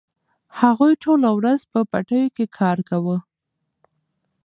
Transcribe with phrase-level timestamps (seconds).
[0.59, 3.17] هغوی ټوله ورځ په پټیو کې کار کاوه.